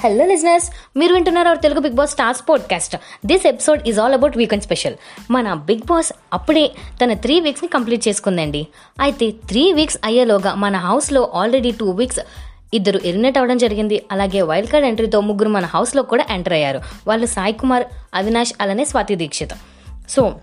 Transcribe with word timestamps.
Hello 0.00 0.24
listeners 0.26 0.70
మీరు 0.96 1.14
వింటున్నారు 1.14 1.48
our 1.48 1.58
Telugu 1.58 1.80
Bigg 1.80 1.92
Boss 1.92 2.10
stars 2.10 2.42
podcast 2.48 2.96
this 3.26 3.46
episode 3.46 3.88
is 3.88 3.98
all 3.98 4.12
about 4.12 4.36
weekend 4.36 4.64
special 4.64 4.94
మన 5.30 5.54
Bigg 5.54 5.86
Boss 5.86 6.12
అప్పుడే 6.32 6.70
తన 7.04 7.12
three 7.12 7.40
వీక్స్ని 7.40 7.68
complete 7.68 8.08
చేసుకుందండి. 8.08 8.66
అయితే 9.00 9.30
three 9.30 9.72
weeks 9.72 9.98
అయ్యేలోగా 10.04 10.54
మన 10.54 10.76
హౌస్లో 10.76 11.32
ఆల్రెడీ 11.34 11.70
టూ 11.70 11.90
వీక్స్ 11.90 12.20
ఇద్దరు 12.74 13.00
ఎలిమినేట్ 13.04 13.38
అవ్వడం 13.38 13.58
జరిగింది. 13.58 14.04
అలాగే 14.12 14.42
వైల్డ్ 14.42 14.70
కార్డ్ 14.70 14.88
ఎంట్రీతో 14.88 15.20
ముగ్గురు 15.20 15.48
మన 15.48 15.64
హౌస్లో 15.64 16.02
కూడా 16.02 16.24
ఎంటర్ 16.30 16.52
అయ్యారు. 16.52 16.80
వాళ్ళు 17.06 17.26
సాయి 17.26 17.52
కుమార్ 17.52 17.84
అవినాష్ 18.14 18.52
అలానే 18.60 18.84
స్వాతి 18.84 19.14
దీక్షిత్. 19.14 19.52
సో 20.10 20.34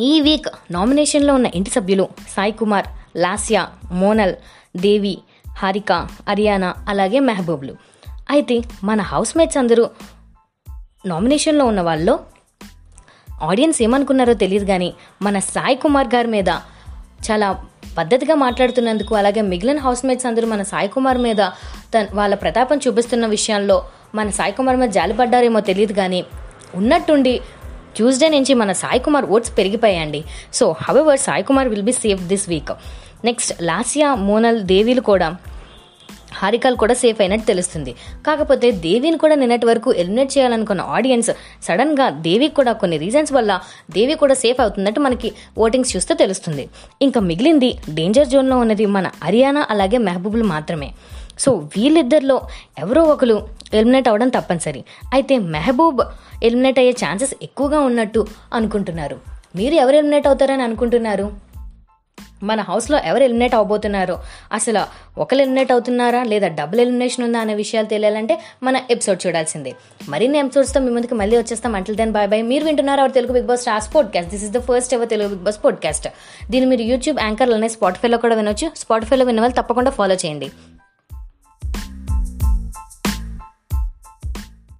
ఈ 0.00 0.20
వీక్ 0.20 0.46
నామినేషన్లో 0.70 1.34
ఉన్న 1.34 1.46
ఇంటి 1.54 1.70
సభ్యులు 1.70 2.08
సాయి 2.36 2.52
కుమార్ 2.52 2.86
లాస్యా 3.16 3.68
మోనల్ 3.92 4.34
దేవి 4.76 5.18
హారిక 5.58 6.08
అరియానా 6.28 6.74
అలాగే 6.88 7.20
మెహబూబ్లు. 7.20 7.76
అయితే 8.30 8.62
మన 8.84 9.00
హౌస్ 9.00 9.36
మేట్స్ 9.36 9.56
అందరూ 9.56 9.90
నామినేషన్లో 11.06 11.64
ఉన్న 11.64 11.80
వాళ్ళు 11.80 12.20
ఆడియన్స్ 13.42 13.82
ఏమనుకున్నారో 13.82 14.34
తెలియదు 14.34 14.64
కానీ 14.64 14.94
మన 15.22 15.38
సాయి 15.38 15.76
కుమార్ 15.76 16.14
గారి 16.14 16.28
మీద 16.28 16.48
చాలా 17.30 17.64
పద్ధతిగా 17.98 18.34
మాట్లాడుతున్నందుకు 18.34 19.14
అలాగే 19.14 19.40
మిగిలిన 19.40 19.78
హౌస్ 19.78 20.04
మేట్స్ 20.04 20.26
అందరూ 20.26 20.46
మన 20.46 20.62
సాయి 20.62 20.88
కుమార్ 20.88 21.18
మీద 21.18 21.36
తన 21.94 22.06
వాళ్ళ 22.14 22.34
ప్రతాపం 22.34 22.78
చూపిస్తున్న 22.78 23.26
విషయంలో 23.26 23.84
మన 24.14 24.30
సాయి 24.30 24.52
కుమార్ 24.52 24.76
మీద 24.76 24.88
జాలిపడ్డారేమో 24.88 25.60
తెలియదు 25.60 25.92
కానీ 25.92 26.24
ఉన్నట్టుండి 26.74 27.40
ట్యూస్డే 27.96 28.28
నుంచి 28.28 28.54
మన 28.54 28.72
Sai 28.72 28.98
Kumar 28.98 29.26
votes 29.26 29.58
పెరిగిపోయాయండి. 29.58 30.24
So 30.52 30.74
however 30.82 31.18
Sai 31.18 31.42
Kumar 31.42 31.68
will 31.68 31.82
be 31.82 31.92
safe 31.92 32.22
this 32.22 32.48
week 32.48 32.72
next 33.24 33.62
Lasya 33.62 34.14
Monal 34.14 34.62
దేవీలు 34.62 35.00
కూడా 35.00 35.36
హారికల్ 36.40 36.76
కూడా 36.82 36.94
సేఫ్ 37.02 37.20
అయినట్టు 37.24 37.46
తెలుస్తుంది. 37.52 37.92
కాకపోతే 38.26 38.70
దేవిని 38.86 39.18
కూడా 39.24 39.34
నిన్నటి 39.42 39.66
వరకు 39.70 39.92
ఎలిమినేట్ 40.02 40.32
చేయాలనుకున్న 40.34 40.80
ఆడియన్స్ 40.96 41.30
సడన్గా 41.68 42.08
దేవికి 42.26 42.54
కూడా 42.60 42.72
కొన్ని 42.82 42.98
రీజన్స్ 43.04 43.32
వల్ల 43.38 43.60
దేవి 43.96 44.14
కూడా 44.22 44.36
సేఫ్ 44.44 44.60
అవుతున్నట్టు 44.60 45.00
మనకి 45.00 45.30
ఓటింగ్స్ 45.58 45.92
చూస్తే 45.96 46.14
తెలుస్తుంది. 46.14 46.66
ఇంకా 47.02 47.20
మిగిలింది 47.30 47.70
డేంజర్ 47.98 48.30
జోన్లో 48.34 48.58
ఉన్నది 48.58 48.86
మన 48.98 49.10
హర్యానా 49.24 49.64
అలాగే 49.70 49.98
మెహబూబులు 50.08 50.44
మాత్రమే. 50.54 50.90
సో 51.42 51.52
వీళ్ళిద్దరిలో 51.74 52.34
ఎవరో 52.78 53.02
ఒకరు 53.12 53.36
ఎలిమినేట్ 53.74 54.08
అవ్వడం 54.08 54.28
తప్పనిసరి. 54.28 54.82
అయితే 55.14 55.34
మెహబూబ్ 55.54 56.00
ఎలిమినేట్ 56.48 56.78
అయ్యే 56.78 56.94
ఛాన్సెస్ 57.04 57.34
ఎక్కువగా 57.42 57.78
ఉన్నట్టు 57.80 58.20
అనుకుంటున్నారు. 58.58 59.16
మీరు 59.56 59.74
ఎవరు 59.74 59.96
ఎలిమినేట్ 59.96 60.26
అవుతారని 60.26 60.62
అనుకుంటున్నారు? 60.62 61.26
మన 62.42 62.60
హౌస్లో 62.60 62.98
ఎవరు 62.98 63.22
ఎలిమినేట్ 63.22 63.54
అవబోతున్నారో? 63.54 64.20
అసలు 64.52 64.80
ఒకరు 65.20 65.38
ఎలిమినేట్ 65.38 65.72
అవుతున్నారా? 65.72 66.22
లేదా 66.22 66.48
డబుల్ 66.48 66.80
ఎలిమినేషన్ 66.80 67.24
ఉందా 67.24 67.38
అనే 67.38 67.54
విషయాలు 67.54 67.86
తెలియాలంటే 67.86 68.38
మన 68.62 68.80
ఎపిసోడ్ 68.90 69.26
చూడాల్సిందే. 69.26 69.74
మరిన్ని 70.08 70.38
ఎపిసోడ్స్తో 70.38 70.80
మీ 70.80 70.90
ముందుకు 70.90 71.14
మళ్ళీ 71.14 71.36
వచ్చేస్తాం. 71.36 71.74
అంటల్ 71.74 71.96
దెన్ 71.96 72.12
బాయ్ 72.12 72.28
బాయ్ 72.28 72.42
మీరు 72.42 72.64
వింటున్నారు 72.64 73.00
our 73.00 73.12
Telugu 73.12 73.32
Bigg 73.32 73.46
Boss 73.46 73.60
stars 73.60 73.94
podcast 73.94 74.30
this 74.30 74.44
is 74.44 74.52
the 74.52 74.58
first 74.58 74.94
ever 74.94 75.08
Telugu 75.08 75.28
Bigg 75.28 75.44
Boss 75.44 75.64
podcast 75.64 76.08
దీన్ని 76.50 76.70
మీరు 76.70 76.82
యూట్యూబ్ 76.82 77.20
యాంకర్లోనే 77.20 77.68
స్పాటిఫైలో 77.68 78.18
కూడా 78.18 78.34
వినొచ్చు. 78.34 78.70
స్పాటిఫైలో 78.76 79.24
విన్న 79.24 79.40
వాళ్ళు 79.40 79.62
తప్పకుండా 79.62 79.90
ఫాలో 79.90 80.14
చేయండి. 80.14 80.50